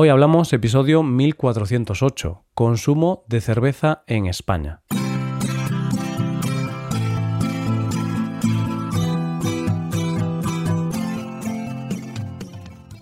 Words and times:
Hoy 0.00 0.10
hablamos 0.10 0.52
episodio 0.52 1.02
1408, 1.02 2.44
consumo 2.54 3.24
de 3.26 3.40
cerveza 3.40 4.04
en 4.06 4.26
España. 4.26 4.80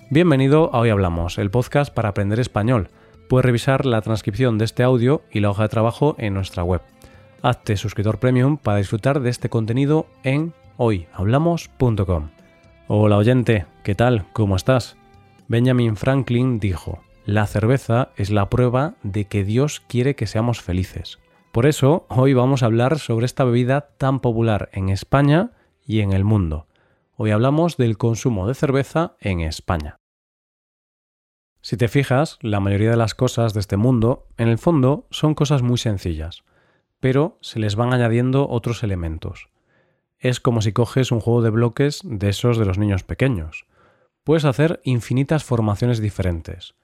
Bienvenido 0.08 0.74
a 0.74 0.78
Hoy 0.78 0.88
Hablamos, 0.88 1.36
el 1.36 1.50
podcast 1.50 1.92
para 1.92 2.08
aprender 2.08 2.40
español. 2.40 2.88
Puedes 3.28 3.44
revisar 3.44 3.84
la 3.84 4.00
transcripción 4.00 4.56
de 4.56 4.64
este 4.64 4.82
audio 4.82 5.20
y 5.30 5.40
la 5.40 5.50
hoja 5.50 5.64
de 5.64 5.68
trabajo 5.68 6.14
en 6.16 6.32
nuestra 6.32 6.64
web. 6.64 6.80
Hazte 7.42 7.76
suscriptor 7.76 8.18
premium 8.18 8.56
para 8.56 8.78
disfrutar 8.78 9.20
de 9.20 9.28
este 9.28 9.50
contenido 9.50 10.06
en 10.22 10.54
hoyhablamos.com. 10.78 12.30
Hola 12.88 13.18
oyente, 13.18 13.66
¿qué 13.84 13.94
tal? 13.94 14.24
¿Cómo 14.32 14.56
estás? 14.56 14.96
Benjamin 15.48 15.96
Franklin 15.96 16.58
dijo, 16.58 16.98
la 17.24 17.46
cerveza 17.46 18.10
es 18.16 18.30
la 18.30 18.50
prueba 18.50 18.96
de 19.04 19.26
que 19.26 19.44
Dios 19.44 19.80
quiere 19.86 20.16
que 20.16 20.26
seamos 20.26 20.60
felices. 20.60 21.20
Por 21.52 21.66
eso, 21.66 22.04
hoy 22.08 22.34
vamos 22.34 22.62
a 22.62 22.66
hablar 22.66 22.98
sobre 22.98 23.26
esta 23.26 23.44
bebida 23.44 23.92
tan 23.96 24.18
popular 24.18 24.70
en 24.72 24.88
España 24.88 25.52
y 25.86 26.00
en 26.00 26.12
el 26.12 26.24
mundo. 26.24 26.66
Hoy 27.14 27.30
hablamos 27.30 27.76
del 27.76 27.96
consumo 27.96 28.48
de 28.48 28.54
cerveza 28.54 29.14
en 29.20 29.40
España. 29.40 29.96
Si 31.60 31.76
te 31.76 31.86
fijas, 31.86 32.38
la 32.42 32.58
mayoría 32.58 32.90
de 32.90 32.96
las 32.96 33.14
cosas 33.14 33.54
de 33.54 33.60
este 33.60 33.76
mundo, 33.76 34.26
en 34.38 34.48
el 34.48 34.58
fondo, 34.58 35.06
son 35.10 35.34
cosas 35.34 35.62
muy 35.62 35.78
sencillas, 35.78 36.42
pero 36.98 37.38
se 37.40 37.60
les 37.60 37.76
van 37.76 37.94
añadiendo 37.94 38.48
otros 38.48 38.82
elementos. 38.82 39.48
Es 40.18 40.40
como 40.40 40.60
si 40.60 40.72
coges 40.72 41.12
un 41.12 41.20
juego 41.20 41.42
de 41.42 41.50
bloques 41.50 42.00
de 42.02 42.30
esos 42.30 42.58
de 42.58 42.66
los 42.66 42.78
niños 42.78 43.04
pequeños 43.04 43.66
Puedes 44.26 44.44
hacer 44.44 44.80
infinitas 44.82 45.44
formaciones 45.44 46.00
diferentes, 46.00 46.74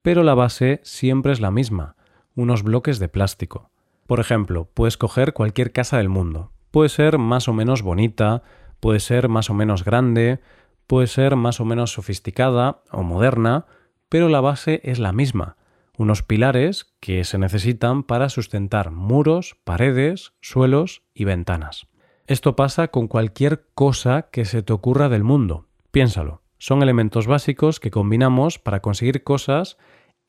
pero 0.00 0.22
la 0.22 0.32
base 0.32 0.80
siempre 0.82 1.30
es 1.30 1.40
la 1.40 1.50
misma, 1.50 1.94
unos 2.34 2.62
bloques 2.62 2.98
de 2.98 3.10
plástico. 3.10 3.70
Por 4.06 4.18
ejemplo, 4.18 4.70
puedes 4.72 4.96
coger 4.96 5.34
cualquier 5.34 5.72
casa 5.72 5.98
del 5.98 6.08
mundo. 6.08 6.52
Puede 6.70 6.88
ser 6.88 7.18
más 7.18 7.48
o 7.48 7.52
menos 7.52 7.82
bonita, 7.82 8.42
puede 8.80 9.00
ser 9.00 9.28
más 9.28 9.50
o 9.50 9.52
menos 9.52 9.84
grande, 9.84 10.40
puede 10.86 11.06
ser 11.06 11.36
más 11.36 11.60
o 11.60 11.66
menos 11.66 11.92
sofisticada 11.92 12.80
o 12.90 13.02
moderna, 13.02 13.66
pero 14.08 14.30
la 14.30 14.40
base 14.40 14.80
es 14.82 14.98
la 14.98 15.12
misma, 15.12 15.58
unos 15.98 16.22
pilares 16.22 16.94
que 17.00 17.24
se 17.24 17.36
necesitan 17.36 18.04
para 18.04 18.30
sustentar 18.30 18.90
muros, 18.90 19.58
paredes, 19.64 20.32
suelos 20.40 21.02
y 21.12 21.24
ventanas. 21.24 21.88
Esto 22.26 22.56
pasa 22.56 22.88
con 22.88 23.06
cualquier 23.06 23.66
cosa 23.74 24.30
que 24.32 24.46
se 24.46 24.62
te 24.62 24.72
ocurra 24.72 25.10
del 25.10 25.24
mundo. 25.24 25.66
Piénsalo. 25.90 26.45
Son 26.58 26.82
elementos 26.82 27.26
básicos 27.26 27.80
que 27.80 27.90
combinamos 27.90 28.58
para 28.58 28.80
conseguir 28.80 29.24
cosas 29.24 29.76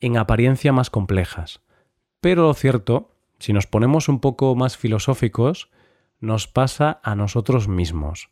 en 0.00 0.16
apariencia 0.16 0.72
más 0.72 0.90
complejas. 0.90 1.60
Pero 2.20 2.42
lo 2.42 2.54
cierto, 2.54 3.14
si 3.38 3.52
nos 3.52 3.66
ponemos 3.66 4.08
un 4.08 4.20
poco 4.20 4.54
más 4.54 4.76
filosóficos, 4.76 5.70
nos 6.20 6.48
pasa 6.48 7.00
a 7.02 7.14
nosotros 7.14 7.68
mismos. 7.68 8.30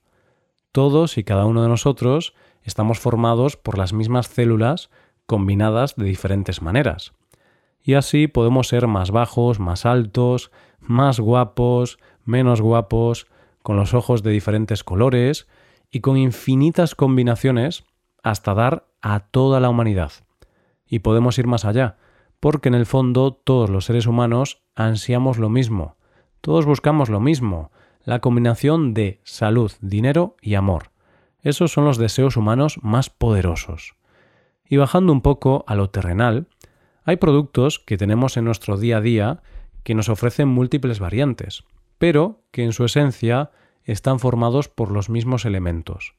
Todos 0.72 1.18
y 1.18 1.24
cada 1.24 1.46
uno 1.46 1.62
de 1.62 1.68
nosotros 1.68 2.34
estamos 2.62 2.98
formados 2.98 3.56
por 3.56 3.78
las 3.78 3.92
mismas 3.92 4.26
células 4.26 4.90
combinadas 5.26 5.96
de 5.96 6.04
diferentes 6.04 6.62
maneras. 6.62 7.12
Y 7.82 7.94
así 7.94 8.26
podemos 8.26 8.68
ser 8.68 8.88
más 8.88 9.10
bajos, 9.12 9.60
más 9.60 9.86
altos, 9.86 10.50
más 10.80 11.20
guapos, 11.20 11.98
menos 12.24 12.60
guapos, 12.60 13.28
con 13.62 13.76
los 13.76 13.94
ojos 13.94 14.22
de 14.22 14.32
diferentes 14.32 14.84
colores, 14.84 15.46
y 15.90 16.00
con 16.00 16.16
infinitas 16.16 16.94
combinaciones 16.94 17.84
hasta 18.22 18.54
dar 18.54 18.88
a 19.02 19.20
toda 19.20 19.60
la 19.60 19.68
humanidad. 19.68 20.12
Y 20.86 21.00
podemos 21.00 21.38
ir 21.38 21.46
más 21.46 21.64
allá, 21.64 21.96
porque 22.40 22.68
en 22.68 22.74
el 22.74 22.86
fondo 22.86 23.32
todos 23.32 23.70
los 23.70 23.84
seres 23.86 24.06
humanos 24.06 24.62
ansiamos 24.74 25.38
lo 25.38 25.48
mismo, 25.48 25.96
todos 26.40 26.66
buscamos 26.66 27.08
lo 27.08 27.20
mismo, 27.20 27.70
la 28.04 28.20
combinación 28.20 28.94
de 28.94 29.20
salud, 29.24 29.72
dinero 29.80 30.36
y 30.40 30.54
amor. 30.54 30.90
Esos 31.42 31.72
son 31.72 31.84
los 31.84 31.98
deseos 31.98 32.36
humanos 32.36 32.78
más 32.82 33.10
poderosos. 33.10 33.96
Y 34.64 34.76
bajando 34.76 35.12
un 35.12 35.22
poco 35.22 35.64
a 35.66 35.74
lo 35.74 35.90
terrenal, 35.90 36.48
hay 37.04 37.16
productos 37.16 37.78
que 37.78 37.96
tenemos 37.96 38.36
en 38.36 38.44
nuestro 38.44 38.76
día 38.76 38.98
a 38.98 39.00
día 39.00 39.42
que 39.82 39.94
nos 39.94 40.08
ofrecen 40.08 40.48
múltiples 40.48 40.98
variantes, 40.98 41.64
pero 41.98 42.42
que 42.50 42.64
en 42.64 42.72
su 42.72 42.84
esencia 42.84 43.50
están 43.92 44.18
formados 44.18 44.68
por 44.68 44.90
los 44.90 45.08
mismos 45.08 45.44
elementos. 45.44 46.14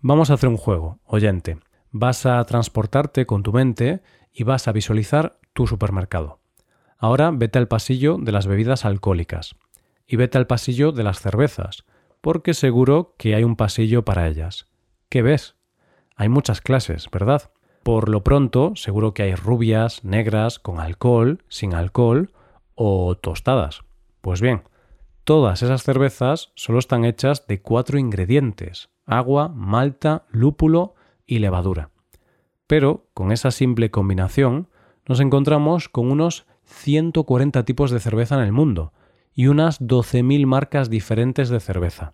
Vamos 0.00 0.30
a 0.30 0.34
hacer 0.34 0.48
un 0.48 0.56
juego, 0.56 0.98
oyente. 1.04 1.58
Vas 1.90 2.24
a 2.24 2.42
transportarte 2.44 3.26
con 3.26 3.42
tu 3.42 3.52
mente 3.52 4.00
y 4.32 4.44
vas 4.44 4.68
a 4.68 4.72
visualizar 4.72 5.38
tu 5.52 5.66
supermercado. 5.66 6.38
Ahora 6.96 7.30
vete 7.32 7.58
al 7.58 7.68
pasillo 7.68 8.16
de 8.18 8.32
las 8.32 8.46
bebidas 8.46 8.84
alcohólicas 8.84 9.56
y 10.06 10.16
vete 10.16 10.38
al 10.38 10.46
pasillo 10.46 10.92
de 10.92 11.02
las 11.02 11.20
cervezas, 11.20 11.84
porque 12.20 12.54
seguro 12.54 13.14
que 13.18 13.34
hay 13.34 13.44
un 13.44 13.56
pasillo 13.56 14.04
para 14.04 14.28
ellas. 14.28 14.66
¿Qué 15.08 15.22
ves? 15.22 15.56
Hay 16.16 16.28
muchas 16.28 16.60
clases, 16.60 17.08
¿verdad? 17.10 17.50
Por 17.82 18.08
lo 18.08 18.22
pronto, 18.22 18.72
seguro 18.76 19.14
que 19.14 19.22
hay 19.22 19.34
rubias, 19.34 20.04
negras, 20.04 20.58
con 20.58 20.80
alcohol, 20.80 21.42
sin 21.48 21.74
alcohol 21.74 22.32
o 22.74 23.16
tostadas. 23.16 23.82
Pues 24.20 24.40
bien, 24.40 24.62
Todas 25.24 25.62
esas 25.62 25.82
cervezas 25.82 26.52
solo 26.54 26.78
están 26.78 27.04
hechas 27.04 27.46
de 27.46 27.60
cuatro 27.60 27.98
ingredientes, 27.98 28.90
agua, 29.06 29.48
malta, 29.48 30.24
lúpulo 30.30 30.94
y 31.26 31.38
levadura. 31.38 31.90
Pero 32.66 33.08
con 33.14 33.32
esa 33.32 33.50
simple 33.50 33.90
combinación 33.90 34.68
nos 35.06 35.20
encontramos 35.20 35.88
con 35.88 36.10
unos 36.10 36.46
140 36.64 37.64
tipos 37.64 37.90
de 37.90 38.00
cerveza 38.00 38.36
en 38.36 38.42
el 38.42 38.52
mundo 38.52 38.92
y 39.34 39.48
unas 39.48 39.80
12.000 39.80 40.46
marcas 40.46 40.90
diferentes 40.90 41.48
de 41.48 41.60
cerveza. 41.60 42.12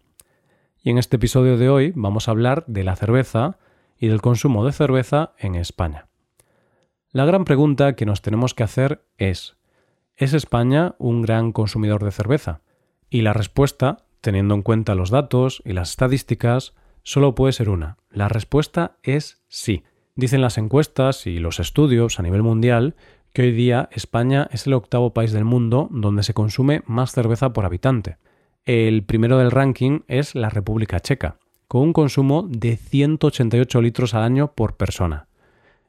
Y 0.82 0.90
en 0.90 0.98
este 0.98 1.16
episodio 1.16 1.56
de 1.56 1.68
hoy 1.68 1.92
vamos 1.94 2.28
a 2.28 2.30
hablar 2.30 2.64
de 2.66 2.84
la 2.84 2.96
cerveza 2.96 3.58
y 3.98 4.08
del 4.08 4.22
consumo 4.22 4.64
de 4.64 4.72
cerveza 4.72 5.32
en 5.38 5.54
España. 5.54 6.08
La 7.10 7.24
gran 7.24 7.44
pregunta 7.44 7.94
que 7.94 8.06
nos 8.06 8.22
tenemos 8.22 8.54
que 8.54 8.62
hacer 8.62 9.04
es, 9.16 9.56
¿es 10.16 10.34
España 10.34 10.94
un 10.98 11.22
gran 11.22 11.52
consumidor 11.52 12.04
de 12.04 12.12
cerveza? 12.12 12.60
Y 13.10 13.22
la 13.22 13.32
respuesta, 13.32 14.06
teniendo 14.20 14.54
en 14.54 14.62
cuenta 14.62 14.94
los 14.94 15.10
datos 15.10 15.62
y 15.64 15.72
las 15.72 15.90
estadísticas, 15.90 16.74
solo 17.02 17.34
puede 17.34 17.52
ser 17.52 17.68
una. 17.68 17.98
La 18.10 18.28
respuesta 18.28 18.96
es 19.02 19.42
sí. 19.48 19.84
Dicen 20.14 20.40
las 20.40 20.58
encuestas 20.58 21.26
y 21.26 21.38
los 21.38 21.60
estudios 21.60 22.18
a 22.18 22.22
nivel 22.22 22.42
mundial 22.42 22.96
que 23.32 23.42
hoy 23.42 23.52
día 23.52 23.88
España 23.92 24.48
es 24.50 24.66
el 24.66 24.72
octavo 24.72 25.12
país 25.12 25.30
del 25.30 25.44
mundo 25.44 25.88
donde 25.90 26.22
se 26.22 26.32
consume 26.32 26.82
más 26.86 27.12
cerveza 27.12 27.52
por 27.52 27.66
habitante. 27.66 28.16
El 28.64 29.04
primero 29.04 29.38
del 29.38 29.50
ranking 29.50 30.00
es 30.08 30.34
la 30.34 30.48
República 30.48 31.00
Checa, 31.00 31.36
con 31.68 31.82
un 31.82 31.92
consumo 31.92 32.48
de 32.48 32.76
188 32.76 33.82
litros 33.82 34.14
al 34.14 34.22
año 34.22 34.52
por 34.54 34.76
persona. 34.76 35.28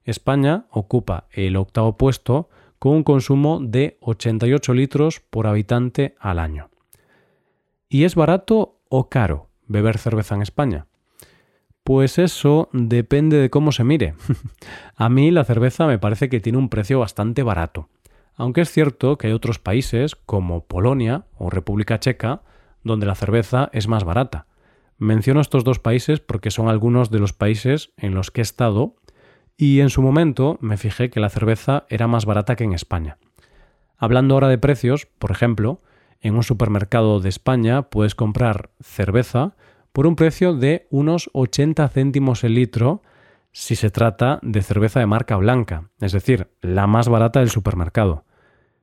España 0.04 0.66
ocupa 0.72 1.28
el 1.32 1.56
octavo 1.56 1.98
puesto 1.98 2.50
con 2.80 2.94
un 2.94 3.04
consumo 3.04 3.60
de 3.62 3.98
88 4.02 4.74
litros 4.74 5.22
por 5.22 5.48
habitante 5.48 6.16
al 6.20 6.40
año. 6.40 6.70
¿Y 7.90 8.04
es 8.04 8.16
barato 8.16 8.82
o 8.90 9.10
caro 9.10 9.50
beber 9.68 9.98
cerveza 9.98 10.36
en 10.36 10.42
España? 10.42 10.88
Pues 11.84 12.20
eso 12.20 12.70
depende 12.74 13.38
de 13.38 13.50
cómo 13.50 13.72
se 13.72 13.86
mire. 13.86 14.14
a 14.96 15.08
mí 15.08 15.32
la 15.32 15.46
cerveza 15.46 15.88
me 15.88 16.00
parece 16.00 16.28
que 16.28 16.42
tiene 16.42 16.58
un 16.58 16.68
precio 16.68 17.00
bastante 17.00 17.44
barato, 17.44 17.88
aunque 18.36 18.62
es 18.62 18.72
cierto 18.72 19.18
que 19.18 19.28
hay 19.28 19.34
otros 19.34 19.60
países 19.60 20.16
como 20.16 20.66
Polonia 20.66 21.26
o 21.38 21.50
República 21.50 22.00
Checa 22.00 22.42
donde 22.84 23.06
la 23.06 23.16
cerveza 23.16 23.70
es 23.72 23.88
más 23.88 24.04
barata. 24.04 24.48
Menciono 24.98 25.40
estos 25.40 25.64
dos 25.64 25.80
países 25.80 26.20
porque 26.20 26.52
son 26.52 26.68
algunos 26.68 27.10
de 27.10 27.20
los 27.20 27.34
países 27.34 27.94
en 27.98 28.16
los 28.16 28.32
que 28.32 28.42
he 28.42 28.44
estado 28.44 28.96
y 29.56 29.80
en 29.80 29.90
su 29.90 30.02
momento 30.02 30.58
me 30.60 30.78
fijé 30.78 31.10
que 31.10 31.20
la 31.20 31.30
cerveza 31.30 31.86
era 31.90 32.08
más 32.08 32.26
barata 32.26 32.56
que 32.56 32.64
en 32.64 32.74
España. 32.74 33.18
Hablando 33.98 34.34
ahora 34.34 34.50
de 34.50 34.58
precios, 34.58 35.06
por 35.06 35.32
ejemplo, 35.32 35.82
en 36.22 36.36
un 36.36 36.44
supermercado 36.44 37.20
de 37.20 37.30
España 37.30 37.84
puedes 37.84 38.16
comprar 38.16 38.72
cerveza 38.82 39.56
por 39.92 40.08
un 40.08 40.16
precio 40.16 40.54
de 40.54 40.88
unos 40.90 41.30
80 41.34 41.88
céntimos 41.90 42.44
el 42.44 42.56
litro 42.56 43.02
si 43.52 43.76
se 43.76 43.90
trata 43.90 44.40
de 44.44 44.62
cerveza 44.62 45.00
de 45.00 45.08
marca 45.08 45.36
blanca, 45.36 45.90
es 46.00 46.12
decir, 46.12 46.50
la 46.62 46.86
más 46.86 47.10
barata 47.10 47.40
del 47.40 47.50
supermercado. 47.50 48.24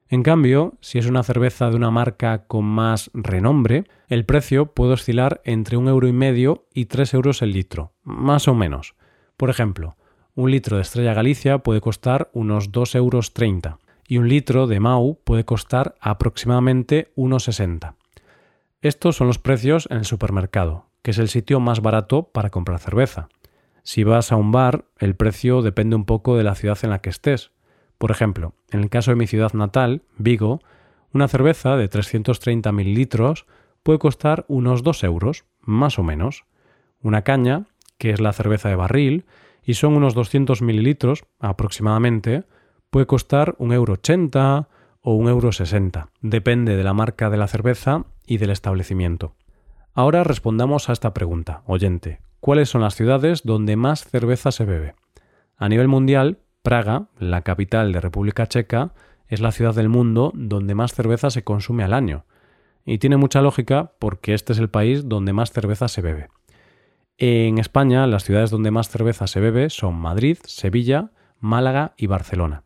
En 0.09 0.23
cambio, 0.23 0.75
si 0.81 0.99
es 0.99 1.07
una 1.07 1.23
cerveza 1.23 1.71
de 1.71 1.77
una 1.77 1.91
marca 1.91 2.47
con 2.47 2.65
más 2.65 3.11
renombre, 3.15 3.85
el 4.09 4.25
precio 4.25 4.67
puede 4.75 4.93
oscilar 4.93 5.41
entre 5.45 5.77
un 5.77 5.89
euro 5.89 6.09
y 6.09 6.13
medio 6.13 6.67
y 6.75 6.87
tres 6.87 7.15
euros 7.15 7.43
el 7.43 7.53
litro, 7.53 7.93
más 8.03 8.49
o 8.49 8.55
menos. 8.55 8.95
Por 9.37 9.51
ejemplo, 9.51 9.97
un 10.35 10.51
litro 10.51 10.77
de 10.77 10.83
Estrella 10.83 11.15
Galicia 11.15 11.59
puede 11.59 11.81
costar 11.81 12.31
unos 12.33 12.73
2,30 12.73 12.97
euros 12.97 13.33
y 14.07 14.19
un 14.19 14.29
litro 14.29 14.67
de 14.67 14.81
Mau 14.81 15.19
puede 15.25 15.45
costar 15.45 15.95
aproximadamente 16.01 17.13
1,60. 17.17 17.95
Estos 18.83 19.17
son 19.17 19.27
los 19.27 19.39
precios 19.39 19.89
en 19.91 19.99
el 19.99 20.05
supermercado, 20.05 20.87
que 21.03 21.13
es 21.13 21.19
el 21.19 21.29
sitio 21.29 21.61
más 21.61 21.81
barato 21.81 22.25
para 22.25 22.51
comprar 22.51 22.79
cerveza. 22.79 23.29
Si 23.83 24.05
vas 24.05 24.33
a 24.33 24.37
un 24.37 24.53
bar, 24.53 24.87
el 24.99 25.15
precio 25.15 25.63
depende 25.63 25.97
un 25.97 26.05
poco 26.05 26.37
de 26.37 26.45
la 26.45 26.55
ciudad 26.55 26.79
en 26.83 26.91
la 26.91 27.01
que 27.01 27.11
estés. 27.11 27.53
Por 27.99 28.11
ejemplo, 28.11 28.55
en 28.71 28.81
el 28.81 28.91
caso 28.91 29.11
de 29.11 29.17
mi 29.17 29.27
ciudad 29.27 29.53
natal, 29.53 30.03
Vigo, 30.17 30.61
una 31.13 31.29
cerveza 31.29 31.77
de 31.77 31.89
330 31.89 32.73
mililitros 32.73 33.47
puede 33.83 33.99
costar 33.99 34.45
unos 34.49 34.83
2 34.83 35.05
euros, 35.05 35.45
más 35.61 35.99
o 35.99 36.03
menos. 36.03 36.45
Una 37.03 37.23
caña, 37.23 37.67
que 37.99 38.11
es 38.11 38.21
la 38.21 38.33
cerveza 38.33 38.69
de 38.69 38.77
barril, 38.77 39.27
y 39.63 39.75
son 39.75 39.95
unos 39.95 40.15
200 40.15 40.61
mililitros 40.63 41.25
aproximadamente, 41.39 42.45
puede 42.95 43.07
costar 43.09 43.57
un 43.59 43.73
euro 43.73 43.99
o 45.03 45.15
un 45.15 45.29
euro 45.29 45.51
Depende 46.21 46.77
de 46.77 46.85
la 46.85 46.95
marca 46.95 47.29
de 47.29 47.37
la 47.37 47.49
cerveza 47.49 48.05
y 48.25 48.39
del 48.39 48.51
establecimiento. 48.51 49.35
Ahora 49.95 50.23
respondamos 50.23 50.89
a 50.89 50.93
esta 50.93 51.13
pregunta, 51.13 51.65
oyente. 51.67 52.21
¿Cuáles 52.39 52.69
son 52.69 52.83
las 52.83 52.95
ciudades 52.95 53.43
donde 53.43 53.75
más 53.75 54.05
cerveza 54.05 54.53
se 54.53 54.65
bebe? 54.65 54.95
A 55.57 55.69
nivel 55.69 55.89
mundial, 55.89 56.39
Praga, 56.63 57.09
la 57.19 57.43
capital 57.43 57.91
de 57.91 58.01
República 58.01 58.47
Checa, 58.47 58.93
es 59.27 59.41
la 59.41 59.51
ciudad 59.51 59.75
del 59.75 59.89
mundo 59.89 60.31
donde 60.33 60.77
más 60.77 60.95
cerveza 60.95 61.31
se 61.31 61.43
consume 61.43 61.83
al 61.83 61.95
año. 61.95 62.27
Y 62.85 62.99
tiene 62.99 63.17
mucha 63.17 63.43
lógica 63.43 63.91
porque 63.99 64.35
este 64.35 64.53
es 64.53 64.61
el 64.61 64.71
país 64.71 65.09
donde 65.09 65.33
más 65.33 65.51
cerveza 65.51 65.89
se 65.89 66.01
bebe. 66.01 66.29
En 67.19 67.59
España, 67.59 68.07
las 68.07 68.23
ciudades 68.23 68.51
donde 68.51 68.71
más 68.71 68.89
cerveza 68.89 69.27
se 69.27 69.41
bebe 69.41 69.69
son 69.69 69.97
Madrid, 69.97 70.39
Sevilla, 70.45 71.11
Málaga 71.41 71.95
y 71.97 72.07
Barcelona. 72.07 72.63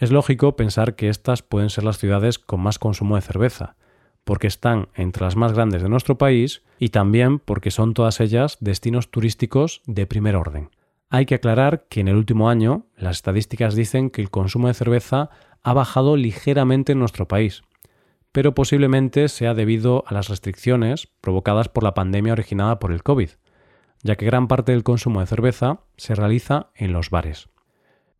Es 0.00 0.10
lógico 0.10 0.56
pensar 0.56 0.96
que 0.96 1.10
estas 1.10 1.42
pueden 1.42 1.68
ser 1.68 1.84
las 1.84 1.98
ciudades 1.98 2.38
con 2.38 2.60
más 2.60 2.78
consumo 2.78 3.16
de 3.16 3.20
cerveza, 3.20 3.76
porque 4.24 4.46
están 4.46 4.88
entre 4.94 5.24
las 5.24 5.36
más 5.36 5.52
grandes 5.52 5.82
de 5.82 5.90
nuestro 5.90 6.16
país 6.16 6.62
y 6.78 6.88
también 6.88 7.38
porque 7.38 7.70
son 7.70 7.92
todas 7.92 8.18
ellas 8.20 8.56
destinos 8.60 9.10
turísticos 9.10 9.82
de 9.84 10.06
primer 10.06 10.36
orden. 10.36 10.70
Hay 11.10 11.26
que 11.26 11.34
aclarar 11.34 11.84
que 11.90 12.00
en 12.00 12.08
el 12.08 12.16
último 12.16 12.48
año 12.48 12.86
las 12.96 13.16
estadísticas 13.16 13.74
dicen 13.74 14.08
que 14.08 14.22
el 14.22 14.30
consumo 14.30 14.68
de 14.68 14.74
cerveza 14.74 15.28
ha 15.62 15.74
bajado 15.74 16.16
ligeramente 16.16 16.92
en 16.92 16.98
nuestro 16.98 17.28
país, 17.28 17.62
pero 18.32 18.54
posiblemente 18.54 19.28
sea 19.28 19.52
debido 19.52 20.04
a 20.06 20.14
las 20.14 20.30
restricciones 20.30 21.08
provocadas 21.20 21.68
por 21.68 21.84
la 21.84 21.92
pandemia 21.92 22.32
originada 22.32 22.78
por 22.78 22.92
el 22.92 23.02
COVID, 23.02 23.28
ya 24.02 24.16
que 24.16 24.24
gran 24.24 24.48
parte 24.48 24.72
del 24.72 24.82
consumo 24.82 25.20
de 25.20 25.26
cerveza 25.26 25.80
se 25.98 26.14
realiza 26.14 26.70
en 26.74 26.94
los 26.94 27.10
bares. 27.10 27.50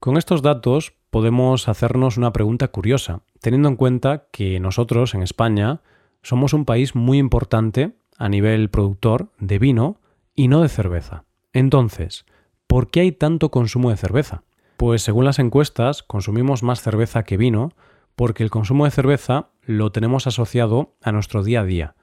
Con 0.01 0.17
estos 0.17 0.41
datos 0.41 0.95
podemos 1.11 1.69
hacernos 1.69 2.17
una 2.17 2.33
pregunta 2.33 2.69
curiosa, 2.69 3.21
teniendo 3.43 3.69
en 3.69 3.77
cuenta 3.77 4.29
que 4.33 4.59
nosotros 4.59 5.15
en 5.15 5.23
España 5.23 5.83
somos 6.23 6.55
un 6.55 6.65
país 6.65 6.95
muy 6.95 7.19
importante 7.19 7.99
a 8.17 8.31
nivel 8.31 8.71
productor 8.71 9.31
de 9.39 9.59
vino 9.59 10.01
y 10.35 10.49
no 10.49 10.63
de 10.63 10.71
cerveza. 10.71 11.25
Entonces, 11.53 12.25
¿por 12.67 12.91
qué 12.91 13.01
hay 13.01 13.13
tanto 13.13 13.51
consumo 13.51 13.91
de 13.91 13.99
cerveza? 13.99 14.43
Pues 14.79 15.03
según 15.03 15.27
las 15.27 15.39
encuestas, 15.39 16.03
consumimos 16.03 16.63
más 16.63 16.81
cerveza 16.81 17.25
que 17.25 17.37
vino 17.37 17.75
porque 18.17 18.43
el 18.43 18.49
consumo 18.49 18.87
de 18.87 18.93
cerveza 18.93 19.51
lo 19.67 19.93
tenemos 19.93 20.27
asociado 20.27 20.95
a 21.03 21.13
nuestro 21.13 21.43
día 21.43 21.61
a 21.61 21.65
día, 21.65 21.95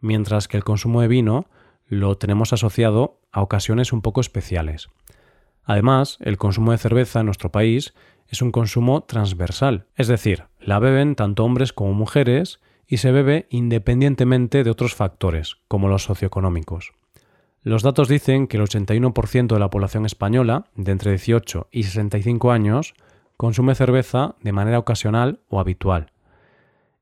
mientras 0.00 0.48
que 0.48 0.58
el 0.58 0.64
consumo 0.64 1.00
de 1.00 1.08
vino 1.08 1.46
lo 1.86 2.18
tenemos 2.18 2.52
asociado 2.52 3.22
a 3.32 3.40
ocasiones 3.40 3.94
un 3.94 4.02
poco 4.02 4.20
especiales. 4.20 4.90
Además, 5.68 6.16
el 6.22 6.38
consumo 6.38 6.72
de 6.72 6.78
cerveza 6.78 7.20
en 7.20 7.26
nuestro 7.26 7.52
país 7.52 7.92
es 8.26 8.40
un 8.40 8.52
consumo 8.52 9.02
transversal, 9.02 9.84
es 9.96 10.08
decir, 10.08 10.44
la 10.58 10.78
beben 10.78 11.14
tanto 11.14 11.44
hombres 11.44 11.74
como 11.74 11.92
mujeres 11.92 12.58
y 12.86 12.96
se 12.96 13.12
bebe 13.12 13.46
independientemente 13.50 14.64
de 14.64 14.70
otros 14.70 14.94
factores, 14.94 15.58
como 15.68 15.88
los 15.88 16.04
socioeconómicos. 16.04 16.92
Los 17.62 17.82
datos 17.82 18.08
dicen 18.08 18.46
que 18.46 18.56
el 18.56 18.62
81% 18.62 19.46
de 19.46 19.60
la 19.60 19.68
población 19.68 20.06
española, 20.06 20.64
de 20.74 20.90
entre 20.90 21.10
18 21.10 21.68
y 21.70 21.82
65 21.82 22.50
años, 22.50 22.94
consume 23.36 23.74
cerveza 23.74 24.36
de 24.40 24.52
manera 24.52 24.78
ocasional 24.78 25.40
o 25.50 25.60
habitual. 25.60 26.12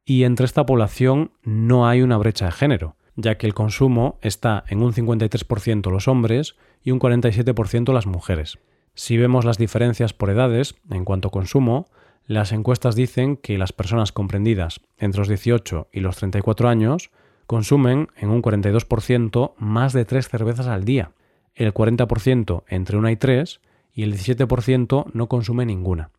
Y 0.05 0.25
entre 0.25 0.45
esta 0.45 0.67
población 0.67 1.31
no 1.45 1.87
hay 1.87 2.03
una 2.03 2.17
brecha 2.17 2.47
de 2.47 2.53
género, 2.53 2.96
ya 3.17 3.37
que 3.39 3.47
el 3.47 3.55
consumo 3.55 4.19
está 4.23 4.65
en 4.69 4.83
un 4.83 4.93
53% 4.93 5.91
los 5.91 6.07
hombres 6.07 6.57
y 6.83 6.91
un 6.91 7.01
47% 7.01 7.93
las 7.93 8.07
mujeres. 8.07 8.59
Si 8.95 9.17
vemos 9.17 9.45
las 9.45 9.59
diferencias 9.59 10.13
por 10.13 10.31
edades 10.31 10.77
en 10.91 11.05
cuanto 11.05 11.29
a 11.29 11.31
consumo, 11.31 11.87
las 12.27 12.53
encuestas 12.53 12.95
dicen 12.95 13.37
que 13.37 13.59
las 13.59 13.73
personas 13.73 14.13
comprendidas 14.13 14.81
entre 14.99 15.21
los 15.21 15.29
18 15.29 15.89
y 15.93 16.01
los 16.01 16.17
34 16.17 16.69
años 16.69 17.11
consumen 17.47 18.09
en 18.17 18.31
un 18.31 18.43
42% 18.43 19.55
más 19.59 19.93
de 19.93 20.05
3 20.05 20.29
cervezas 20.29 20.67
al 20.67 20.85
día, 20.85 21.13
el 21.55 21.73
40% 21.73 22.65
entre 22.69 22.97
1 22.97 23.11
y 23.11 23.17
3 23.17 23.61
y 23.95 24.03
el 24.03 24.15
17% 24.15 25.07
no 25.13 25.29
consume 25.29 25.65
ninguna. 25.65 26.11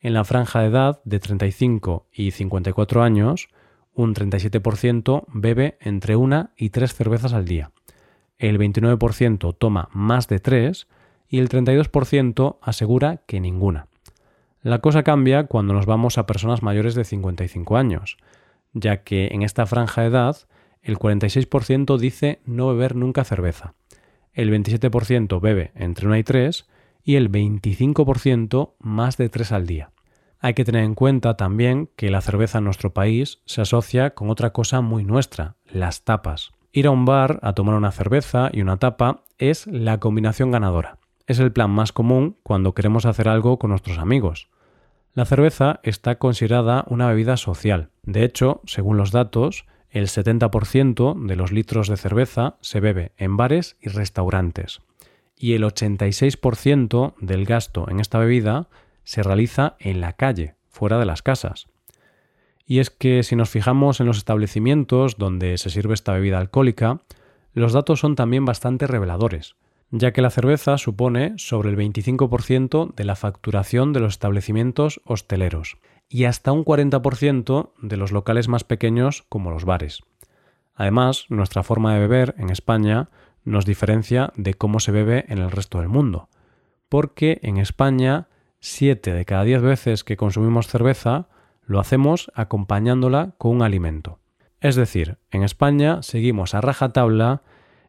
En 0.00 0.14
la 0.14 0.24
franja 0.24 0.60
de 0.60 0.68
edad 0.68 1.00
de 1.04 1.20
35 1.20 2.06
y 2.12 2.30
54 2.30 3.02
años, 3.02 3.48
un 4.00 4.14
37% 4.14 5.24
bebe 5.28 5.76
entre 5.80 6.16
una 6.16 6.50
y 6.56 6.70
tres 6.70 6.94
cervezas 6.94 7.34
al 7.34 7.44
día. 7.44 7.70
El 8.38 8.58
29% 8.58 9.54
toma 9.58 9.88
más 9.92 10.26
de 10.26 10.38
tres 10.38 10.88
y 11.28 11.38
el 11.38 11.48
32% 11.48 12.56
asegura 12.62 13.18
que 13.26 13.40
ninguna. 13.40 13.86
La 14.62 14.80
cosa 14.80 15.02
cambia 15.02 15.44
cuando 15.44 15.74
nos 15.74 15.86
vamos 15.86 16.18
a 16.18 16.26
personas 16.26 16.62
mayores 16.62 16.94
de 16.94 17.04
55 17.04 17.76
años, 17.76 18.16
ya 18.72 19.02
que 19.02 19.28
en 19.32 19.42
esta 19.42 19.66
franja 19.66 20.02
de 20.02 20.08
edad 20.08 20.36
el 20.82 20.98
46% 20.98 21.98
dice 21.98 22.40
no 22.46 22.68
beber 22.68 22.96
nunca 22.96 23.24
cerveza, 23.24 23.74
el 24.32 24.50
27% 24.50 25.40
bebe 25.40 25.72
entre 25.74 26.06
una 26.06 26.18
y 26.18 26.24
tres 26.24 26.66
y 27.02 27.16
el 27.16 27.30
25% 27.30 28.72
más 28.78 29.16
de 29.16 29.28
tres 29.28 29.52
al 29.52 29.66
día. 29.66 29.90
Hay 30.42 30.54
que 30.54 30.64
tener 30.64 30.84
en 30.84 30.94
cuenta 30.94 31.36
también 31.36 31.90
que 31.96 32.10
la 32.10 32.22
cerveza 32.22 32.58
en 32.58 32.64
nuestro 32.64 32.94
país 32.94 33.42
se 33.44 33.60
asocia 33.60 34.14
con 34.14 34.30
otra 34.30 34.54
cosa 34.54 34.80
muy 34.80 35.04
nuestra, 35.04 35.56
las 35.70 36.04
tapas. 36.04 36.52
Ir 36.72 36.86
a 36.86 36.90
un 36.90 37.04
bar 37.04 37.40
a 37.42 37.52
tomar 37.52 37.74
una 37.74 37.92
cerveza 37.92 38.48
y 38.50 38.62
una 38.62 38.78
tapa 38.78 39.24
es 39.36 39.66
la 39.66 39.98
combinación 39.98 40.50
ganadora. 40.50 40.98
Es 41.26 41.40
el 41.40 41.52
plan 41.52 41.70
más 41.70 41.92
común 41.92 42.38
cuando 42.42 42.74
queremos 42.74 43.04
hacer 43.04 43.28
algo 43.28 43.58
con 43.58 43.70
nuestros 43.70 43.98
amigos. 43.98 44.48
La 45.12 45.26
cerveza 45.26 45.80
está 45.82 46.16
considerada 46.16 46.84
una 46.88 47.08
bebida 47.08 47.36
social. 47.36 47.90
De 48.02 48.24
hecho, 48.24 48.62
según 48.64 48.96
los 48.96 49.10
datos, 49.10 49.66
el 49.90 50.06
70% 50.06 51.26
de 51.26 51.36
los 51.36 51.52
litros 51.52 51.88
de 51.88 51.98
cerveza 51.98 52.56
se 52.62 52.80
bebe 52.80 53.12
en 53.18 53.36
bares 53.36 53.76
y 53.80 53.88
restaurantes. 53.88 54.80
Y 55.36 55.52
el 55.52 55.64
86% 55.64 57.14
del 57.20 57.44
gasto 57.44 57.90
en 57.90 58.00
esta 58.00 58.18
bebida 58.18 58.68
se 59.10 59.24
realiza 59.24 59.74
en 59.80 60.00
la 60.00 60.12
calle, 60.12 60.54
fuera 60.68 60.96
de 61.00 61.04
las 61.04 61.20
casas. 61.20 61.66
Y 62.64 62.78
es 62.78 62.90
que 62.90 63.24
si 63.24 63.34
nos 63.34 63.50
fijamos 63.50 63.98
en 63.98 64.06
los 64.06 64.18
establecimientos 64.18 65.18
donde 65.18 65.58
se 65.58 65.68
sirve 65.68 65.94
esta 65.94 66.12
bebida 66.12 66.38
alcohólica, 66.38 67.00
los 67.52 67.72
datos 67.72 67.98
son 67.98 68.14
también 68.14 68.44
bastante 68.44 68.86
reveladores, 68.86 69.56
ya 69.90 70.12
que 70.12 70.22
la 70.22 70.30
cerveza 70.30 70.78
supone 70.78 71.34
sobre 71.38 71.70
el 71.70 71.76
25% 71.76 72.94
de 72.94 73.04
la 73.04 73.16
facturación 73.16 73.92
de 73.92 73.98
los 73.98 74.12
establecimientos 74.12 75.00
hosteleros 75.04 75.78
y 76.08 76.26
hasta 76.26 76.52
un 76.52 76.64
40% 76.64 77.72
de 77.82 77.96
los 77.96 78.12
locales 78.12 78.46
más 78.46 78.62
pequeños 78.62 79.24
como 79.28 79.50
los 79.50 79.64
bares. 79.64 80.02
Además, 80.76 81.26
nuestra 81.30 81.64
forma 81.64 81.94
de 81.94 81.98
beber 81.98 82.36
en 82.38 82.50
España 82.50 83.08
nos 83.42 83.66
diferencia 83.66 84.32
de 84.36 84.54
cómo 84.54 84.78
se 84.78 84.92
bebe 84.92 85.24
en 85.26 85.38
el 85.38 85.50
resto 85.50 85.80
del 85.80 85.88
mundo, 85.88 86.28
porque 86.88 87.40
en 87.42 87.56
España 87.56 88.28
7 88.60 89.12
de 89.12 89.24
cada 89.24 89.44
10 89.44 89.62
veces 89.62 90.04
que 90.04 90.16
consumimos 90.16 90.68
cerveza 90.68 91.28
lo 91.64 91.80
hacemos 91.80 92.30
acompañándola 92.34 93.34
con 93.38 93.56
un 93.56 93.62
alimento. 93.62 94.18
Es 94.60 94.76
decir, 94.76 95.18
en 95.30 95.42
España 95.42 96.02
seguimos 96.02 96.54
a 96.54 96.60
rajatabla 96.60 97.42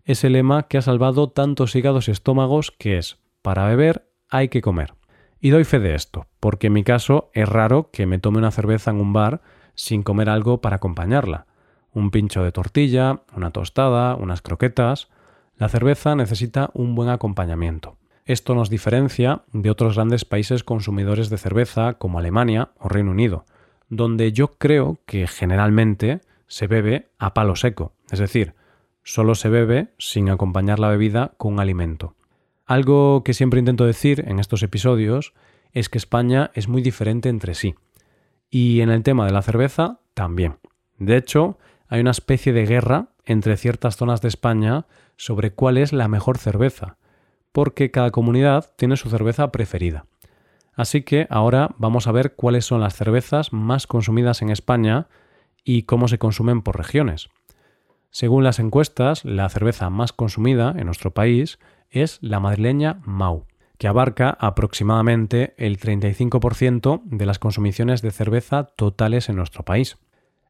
ese 0.05 0.29
lema 0.29 0.63
que 0.63 0.77
ha 0.77 0.81
salvado 0.81 1.29
tantos 1.29 1.75
hígados 1.75 2.07
y 2.07 2.11
estómagos 2.11 2.71
que 2.71 2.97
es 2.97 3.19
para 3.41 3.67
beber 3.67 4.07
hay 4.29 4.47
que 4.47 4.61
comer. 4.61 4.93
Y 5.39 5.49
doy 5.49 5.63
fe 5.63 5.79
de 5.79 5.95
esto, 5.95 6.27
porque 6.39 6.67
en 6.67 6.73
mi 6.73 6.83
caso 6.83 7.31
es 7.33 7.49
raro 7.49 7.89
que 7.91 8.05
me 8.05 8.19
tome 8.19 8.37
una 8.37 8.51
cerveza 8.51 8.91
en 8.91 9.01
un 9.01 9.11
bar 9.11 9.41
sin 9.75 10.03
comer 10.03 10.29
algo 10.29 10.61
para 10.61 10.77
acompañarla. 10.77 11.47
Un 11.91 12.11
pincho 12.11 12.43
de 12.43 12.51
tortilla, 12.51 13.23
una 13.35 13.51
tostada, 13.51 14.15
unas 14.15 14.41
croquetas. 14.41 15.09
La 15.57 15.67
cerveza 15.67 16.15
necesita 16.15 16.69
un 16.73 16.95
buen 16.95 17.09
acompañamiento. 17.09 17.97
Esto 18.31 18.55
nos 18.55 18.69
diferencia 18.69 19.41
de 19.51 19.69
otros 19.69 19.95
grandes 19.95 20.23
países 20.23 20.63
consumidores 20.63 21.29
de 21.29 21.37
cerveza 21.37 21.95
como 21.95 22.17
Alemania 22.17 22.69
o 22.79 22.87
Reino 22.87 23.11
Unido, 23.11 23.43
donde 23.89 24.31
yo 24.31 24.53
creo 24.53 25.01
que 25.05 25.27
generalmente 25.27 26.21
se 26.47 26.65
bebe 26.65 27.09
a 27.19 27.33
palo 27.33 27.57
seco, 27.57 27.91
es 28.09 28.19
decir, 28.19 28.53
solo 29.03 29.35
se 29.35 29.49
bebe 29.49 29.89
sin 29.97 30.29
acompañar 30.29 30.79
la 30.79 30.87
bebida 30.87 31.33
con 31.35 31.59
alimento. 31.59 32.15
Algo 32.65 33.21
que 33.25 33.33
siempre 33.33 33.59
intento 33.59 33.85
decir 33.85 34.23
en 34.25 34.39
estos 34.39 34.63
episodios 34.63 35.33
es 35.73 35.89
que 35.89 35.97
España 35.97 36.51
es 36.53 36.69
muy 36.69 36.81
diferente 36.81 37.27
entre 37.27 37.53
sí. 37.53 37.75
Y 38.49 38.79
en 38.79 38.91
el 38.91 39.03
tema 39.03 39.25
de 39.25 39.33
la 39.33 39.41
cerveza 39.41 39.99
también. 40.13 40.55
De 40.99 41.17
hecho, 41.17 41.57
hay 41.89 41.99
una 41.99 42.11
especie 42.11 42.53
de 42.53 42.65
guerra 42.65 43.09
entre 43.25 43.57
ciertas 43.57 43.97
zonas 43.97 44.21
de 44.21 44.29
España 44.29 44.85
sobre 45.17 45.51
cuál 45.51 45.77
es 45.77 45.91
la 45.91 46.07
mejor 46.07 46.37
cerveza, 46.37 46.95
porque 47.51 47.91
cada 47.91 48.11
comunidad 48.11 48.73
tiene 48.77 48.97
su 48.97 49.09
cerveza 49.09 49.51
preferida. 49.51 50.05
Así 50.73 51.01
que 51.01 51.27
ahora 51.29 51.75
vamos 51.77 52.07
a 52.07 52.11
ver 52.11 52.35
cuáles 52.35 52.65
son 52.65 52.81
las 52.81 52.95
cervezas 52.95 53.53
más 53.53 53.87
consumidas 53.87 54.41
en 54.41 54.49
España 54.49 55.07
y 55.63 55.83
cómo 55.83 56.07
se 56.07 56.17
consumen 56.17 56.61
por 56.61 56.77
regiones. 56.77 57.29
Según 58.09 58.43
las 58.43 58.59
encuestas, 58.59 59.23
la 59.25 59.47
cerveza 59.49 59.89
más 59.89 60.11
consumida 60.11 60.73
en 60.77 60.85
nuestro 60.85 61.13
país 61.13 61.59
es 61.89 62.19
la 62.21 62.39
madrileña 62.39 63.01
Mau, 63.05 63.45
que 63.77 63.87
abarca 63.87 64.37
aproximadamente 64.39 65.53
el 65.57 65.79
35% 65.79 67.01
de 67.05 67.25
las 67.25 67.39
consumiciones 67.39 68.01
de 68.01 68.11
cerveza 68.11 68.63
totales 68.63 69.29
en 69.29 69.37
nuestro 69.37 69.63
país. 69.63 69.97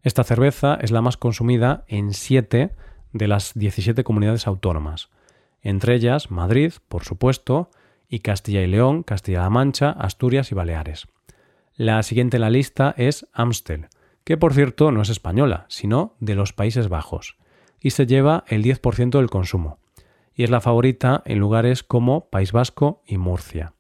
Esta 0.03 0.23
cerveza 0.23 0.75
es 0.81 0.91
la 0.91 1.01
más 1.01 1.17
consumida 1.17 1.83
en 1.87 2.13
7 2.13 2.71
de 3.13 3.27
las 3.27 3.53
17 3.53 4.03
comunidades 4.03 4.47
autónomas, 4.47 5.09
entre 5.61 5.95
ellas 5.95 6.31
Madrid, 6.31 6.73
por 6.87 7.03
supuesto, 7.03 7.69
y 8.07 8.19
Castilla 8.19 8.61
y 8.61 8.67
León, 8.67 9.03
Castilla-La 9.03 9.49
Mancha, 9.49 9.91
Asturias 9.91 10.51
y 10.51 10.55
Baleares. 10.55 11.07
La 11.75 12.03
siguiente 12.03 12.37
en 12.37 12.41
la 12.41 12.49
lista 12.49 12.93
es 12.97 13.25
Amstel, 13.33 13.87
que 14.23 14.37
por 14.37 14.53
cierto 14.53 14.91
no 14.91 15.01
es 15.01 15.09
española, 15.09 15.65
sino 15.69 16.15
de 16.19 16.35
los 16.35 16.53
Países 16.53 16.89
Bajos, 16.89 17.37
y 17.79 17.91
se 17.91 18.05
lleva 18.05 18.43
el 18.47 18.63
10% 18.63 19.17
del 19.17 19.29
consumo, 19.29 19.79
y 20.35 20.43
es 20.43 20.49
la 20.49 20.61
favorita 20.61 21.23
en 21.25 21.39
lugares 21.39 21.83
como 21.83 22.29
País 22.29 22.51
Vasco 22.51 23.01
y 23.07 23.17
Murcia. 23.17 23.73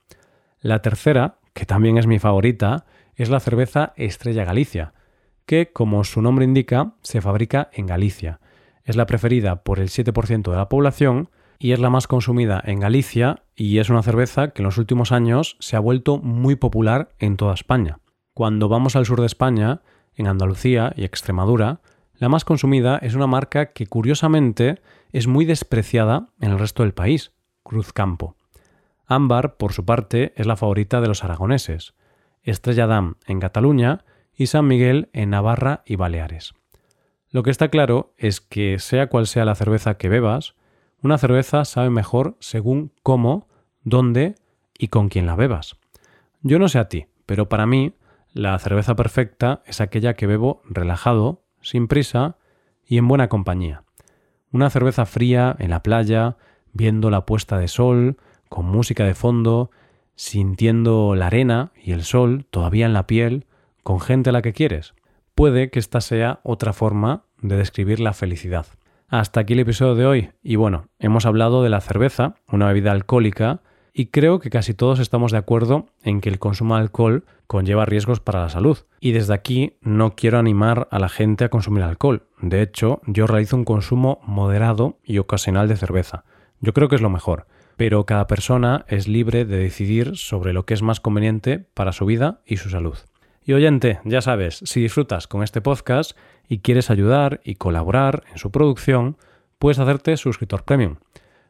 La 0.61 0.81
tercera, 0.81 1.39
que 1.53 1.65
también 1.65 1.97
es 1.97 2.07
mi 2.07 2.19
favorita, 2.19 2.85
es 3.15 3.29
la 3.29 3.39
cerveza 3.39 3.93
Estrella 3.97 4.45
Galicia, 4.45 4.93
que, 5.45 5.71
como 5.71 6.03
su 6.03 6.21
nombre 6.21 6.45
indica, 6.45 6.93
se 7.01 7.21
fabrica 7.21 7.69
en 7.73 7.85
Galicia. 7.85 8.39
Es 8.85 8.95
la 8.95 9.05
preferida 9.05 9.63
por 9.63 9.79
el 9.79 9.89
7% 9.89 10.49
de 10.49 10.57
la 10.57 10.69
población 10.69 11.29
y 11.61 11.73
es 11.73 11.79
la 11.79 11.91
más 11.91 12.07
consumida 12.07 12.59
en 12.65 12.79
Galicia 12.79 13.43
y 13.55 13.77
es 13.77 13.91
una 13.91 14.01
cerveza 14.01 14.47
que 14.49 14.63
en 14.63 14.65
los 14.65 14.79
últimos 14.79 15.11
años 15.11 15.57
se 15.59 15.75
ha 15.75 15.79
vuelto 15.79 16.17
muy 16.17 16.55
popular 16.55 17.09
en 17.19 17.37
toda 17.37 17.53
España. 17.53 17.99
Cuando 18.33 18.67
vamos 18.67 18.95
al 18.95 19.05
sur 19.05 19.19
de 19.19 19.27
España, 19.27 19.81
en 20.15 20.25
Andalucía 20.25 20.91
y 20.95 21.03
Extremadura, 21.03 21.81
la 22.15 22.29
más 22.29 22.45
consumida 22.45 22.97
es 22.97 23.13
una 23.13 23.27
marca 23.27 23.73
que 23.73 23.85
curiosamente 23.85 24.81
es 25.11 25.27
muy 25.27 25.45
despreciada 25.45 26.29
en 26.39 26.49
el 26.49 26.57
resto 26.57 26.81
del 26.81 26.95
país, 26.95 27.31
Cruzcampo. 27.61 28.35
Ámbar, 29.05 29.57
por 29.57 29.73
su 29.73 29.85
parte, 29.85 30.33
es 30.37 30.47
la 30.47 30.55
favorita 30.55 30.99
de 30.99 31.09
los 31.09 31.23
aragoneses, 31.23 31.93
Estrella 32.41 32.87
Damm 32.87 33.17
en 33.27 33.39
Cataluña 33.39 34.03
y 34.33 34.47
San 34.47 34.65
Miguel 34.65 35.09
en 35.13 35.29
Navarra 35.29 35.83
y 35.85 35.95
Baleares. 35.95 36.55
Lo 37.29 37.43
que 37.43 37.51
está 37.51 37.69
claro 37.69 38.15
es 38.17 38.41
que 38.41 38.79
sea 38.79 39.09
cual 39.09 39.27
sea 39.27 39.45
la 39.45 39.53
cerveza 39.53 39.99
que 39.99 40.09
bebas, 40.09 40.55
una 41.01 41.17
cerveza 41.17 41.65
sabe 41.65 41.89
mejor 41.89 42.37
según 42.39 42.91
cómo, 43.03 43.47
dónde 43.83 44.35
y 44.77 44.89
con 44.89 45.09
quién 45.09 45.25
la 45.25 45.35
bebas. 45.35 45.77
Yo 46.41 46.59
no 46.59 46.69
sé 46.69 46.79
a 46.79 46.89
ti, 46.89 47.07
pero 47.25 47.49
para 47.49 47.65
mí 47.65 47.93
la 48.33 48.57
cerveza 48.59 48.95
perfecta 48.95 49.61
es 49.65 49.81
aquella 49.81 50.13
que 50.13 50.27
bebo 50.27 50.61
relajado, 50.69 51.43
sin 51.61 51.87
prisa 51.87 52.37
y 52.85 52.97
en 52.97 53.07
buena 53.07 53.29
compañía. 53.29 53.83
Una 54.51 54.69
cerveza 54.69 55.05
fría 55.05 55.55
en 55.59 55.69
la 55.69 55.83
playa, 55.83 56.37
viendo 56.73 57.09
la 57.09 57.25
puesta 57.25 57.57
de 57.57 57.67
sol, 57.67 58.17
con 58.49 58.65
música 58.65 59.05
de 59.05 59.13
fondo, 59.13 59.71
sintiendo 60.15 61.15
la 61.15 61.27
arena 61.27 61.71
y 61.81 61.93
el 61.93 62.03
sol 62.03 62.45
todavía 62.49 62.85
en 62.85 62.93
la 62.93 63.07
piel, 63.07 63.45
con 63.83 63.99
gente 63.99 64.29
a 64.29 64.33
la 64.33 64.41
que 64.41 64.53
quieres. 64.53 64.93
Puede 65.35 65.69
que 65.69 65.79
esta 65.79 66.01
sea 66.01 66.41
otra 66.43 66.73
forma 66.73 67.23
de 67.41 67.55
describir 67.57 67.99
la 67.99 68.13
felicidad. 68.13 68.67
Hasta 69.11 69.41
aquí 69.41 69.51
el 69.51 69.59
episodio 69.59 69.95
de 69.95 70.05
hoy. 70.05 70.29
Y 70.41 70.55
bueno, 70.55 70.87
hemos 70.97 71.25
hablado 71.25 71.63
de 71.63 71.69
la 71.69 71.81
cerveza, 71.81 72.35
una 72.49 72.67
bebida 72.67 72.93
alcohólica, 72.93 73.59
y 73.91 74.05
creo 74.05 74.39
que 74.39 74.49
casi 74.49 74.73
todos 74.73 74.99
estamos 74.99 75.33
de 75.33 75.37
acuerdo 75.37 75.87
en 76.01 76.21
que 76.21 76.29
el 76.29 76.39
consumo 76.39 76.75
de 76.75 76.83
alcohol 76.83 77.25
conlleva 77.45 77.83
riesgos 77.83 78.21
para 78.21 78.39
la 78.39 78.47
salud. 78.47 78.77
Y 79.01 79.11
desde 79.11 79.33
aquí 79.33 79.75
no 79.81 80.15
quiero 80.15 80.39
animar 80.39 80.87
a 80.91 80.99
la 80.99 81.09
gente 81.09 81.43
a 81.43 81.49
consumir 81.49 81.83
alcohol. 81.83 82.29
De 82.41 82.61
hecho, 82.61 83.01
yo 83.05 83.27
realizo 83.27 83.57
un 83.57 83.65
consumo 83.65 84.21
moderado 84.23 84.97
y 85.03 85.17
ocasional 85.17 85.67
de 85.67 85.75
cerveza. 85.75 86.23
Yo 86.61 86.71
creo 86.71 86.87
que 86.87 86.95
es 86.95 87.01
lo 87.01 87.09
mejor. 87.09 87.47
Pero 87.75 88.05
cada 88.05 88.27
persona 88.27 88.85
es 88.87 89.09
libre 89.09 89.43
de 89.43 89.57
decidir 89.57 90.15
sobre 90.15 90.53
lo 90.53 90.65
que 90.65 90.73
es 90.73 90.83
más 90.83 91.01
conveniente 91.01 91.59
para 91.59 91.91
su 91.91 92.05
vida 92.05 92.39
y 92.45 92.57
su 92.57 92.69
salud. 92.69 92.97
Y 93.51 93.53
oyente, 93.53 93.99
ya 94.05 94.21
sabes, 94.21 94.61
si 94.63 94.79
disfrutas 94.79 95.27
con 95.27 95.43
este 95.43 95.59
podcast 95.59 96.17
y 96.47 96.59
quieres 96.59 96.89
ayudar 96.89 97.41
y 97.43 97.55
colaborar 97.55 98.23
en 98.31 98.37
su 98.37 98.49
producción, 98.49 99.17
puedes 99.59 99.77
hacerte 99.77 100.15
suscriptor 100.15 100.63
premium. 100.63 100.99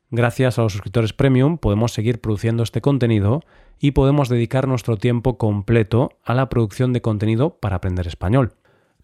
Gracias 0.09 0.57
a 0.57 0.63
los 0.63 0.73
suscriptores 0.73 1.13
premium 1.13 1.59
podemos 1.59 1.93
seguir 1.93 2.19
produciendo 2.19 2.63
este 2.63 2.81
contenido 2.81 3.41
y 3.79 3.91
podemos 3.91 4.29
dedicar 4.29 4.67
nuestro 4.67 4.97
tiempo 4.97 5.37
completo 5.37 6.17
a 6.23 6.33
la 6.33 6.49
producción 6.49 6.91
de 6.91 7.03
contenido 7.03 7.59
para 7.59 7.75
aprender 7.75 8.07
español. 8.07 8.53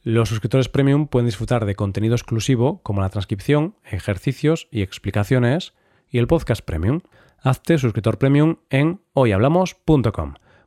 Los 0.02 0.30
suscriptores 0.30 0.68
premium 0.68 1.06
pueden 1.06 1.28
disfrutar 1.28 1.68
de 1.68 1.76
contenido 1.76 2.16
exclusivo 2.16 2.82
como 2.82 3.02
la 3.02 3.10
transcripción, 3.10 3.76
ejercicios 3.86 4.70
y 4.72 4.82
explicaciones 4.82 5.76
y 6.10 6.18
el 6.18 6.26
podcast 6.26 6.66
premium. 6.66 7.02
Hazte 7.44 7.78
suscriptor 7.78 8.18
premium 8.18 8.56
en 8.72 9.02
hoyhablamos.com. 9.14 10.34